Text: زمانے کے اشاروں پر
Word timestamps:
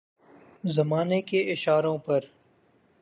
زمانے 0.63 1.21
کے 1.21 1.41
اشاروں 1.51 1.97
پر 1.97 2.19